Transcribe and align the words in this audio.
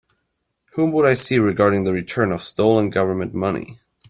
Whom 0.71 0.91
would 0.93 1.05
I 1.05 1.13
see 1.13 1.37
regarding 1.37 1.83
the 1.83 1.93
return 1.93 2.31
of 2.31 2.41
stolen 2.41 2.89
Government 2.89 3.35
money? 3.35 3.77